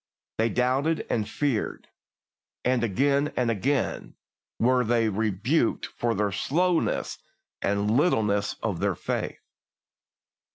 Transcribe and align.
They 0.39 0.49
doubted 0.49 1.05
and 1.11 1.29
feared, 1.29 1.87
and 2.65 2.83
again 2.83 3.31
and 3.37 3.51
again 3.51 4.15
were 4.57 4.83
they 4.83 5.09
rebuked 5.09 5.85
for 5.85 6.15
the 6.15 6.31
slowness 6.31 7.19
and 7.61 7.91
littleness 7.95 8.55
of 8.63 8.79
their 8.79 8.95
faith. 8.95 9.43